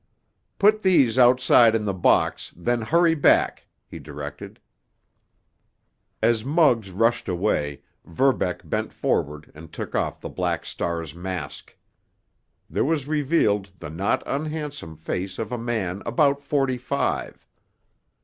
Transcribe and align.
"Put 0.57 0.81
these 0.81 1.19
outside 1.19 1.75
in 1.75 1.85
the 1.85 1.93
box, 1.93 2.51
then 2.55 2.81
hurry 2.81 3.13
back," 3.13 3.67
he 3.85 3.99
directed. 3.99 4.59
As 6.23 6.43
Muggs 6.43 6.89
rushed 6.89 7.29
away, 7.29 7.83
Verbeck 8.03 8.67
bent 8.67 8.91
forward 8.91 9.51
and 9.53 9.71
took 9.71 9.93
off 9.93 10.19
the 10.19 10.27
Black 10.27 10.65
Star's 10.65 11.13
mask. 11.13 11.77
There 12.67 12.83
was 12.83 13.07
revealed 13.07 13.69
the 13.77 13.91
not 13.91 14.23
unhandsome 14.25 14.97
face 14.97 15.37
of 15.37 15.51
a 15.51 15.57
man 15.59 16.01
about 16.03 16.41
forty 16.41 16.79
five. 16.79 17.45